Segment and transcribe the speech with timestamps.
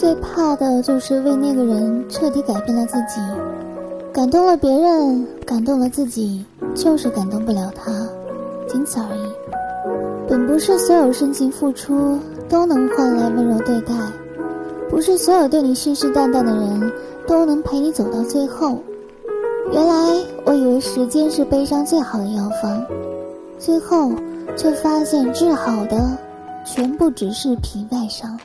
[0.00, 3.20] 最怕的就是为那个人彻底改变了自己。
[4.10, 6.42] 感动了别人感动了自己
[6.74, 7.92] 就是感动不了他
[8.66, 9.30] 仅此而已。
[10.26, 12.18] 本不是所有深情付出
[12.48, 13.92] 都能换来温柔对待
[14.88, 16.92] 不是所有对你信誓旦旦的人
[17.26, 18.82] 都能陪你走到最后。
[19.70, 22.82] 原来我以为时间是悲伤最好的药方
[23.58, 24.10] 最后
[24.56, 26.16] 却发现治好的
[26.64, 28.40] 全部只是皮外伤。